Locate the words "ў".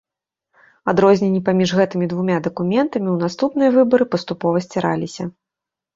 3.11-3.17